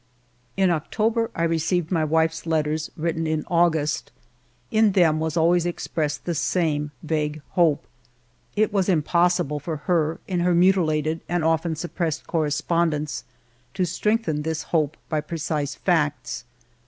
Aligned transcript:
In 0.57 0.71
October 0.71 1.29
I 1.35 1.43
received 1.43 1.91
my 1.91 2.03
wife's 2.03 2.47
letters 2.47 2.89
written 2.97 3.27
in 3.27 3.45
August; 3.47 4.11
in 4.71 4.93
them 4.93 5.19
was 5.19 5.37
always 5.37 5.63
expressed 5.67 6.25
the 6.25 6.33
same 6.33 6.89
vague 7.03 7.39
hope. 7.51 7.85
It 8.55 8.73
was 8.73 8.89
impossible 8.89 9.59
for 9.59 9.75
her, 9.85 10.19
in 10.27 10.39
her 10.39 10.55
mutilated 10.55 11.21
and 11.29 11.43
often 11.43 11.75
suppressed 11.75 12.25
correspond 12.25 12.95
ence, 12.95 13.25
to 13.75 13.85
strengthen 13.85 14.41
this 14.41 14.63
hope 14.63 14.97
by 15.07 15.21
precise 15.21 15.75
facts. 15.75 16.45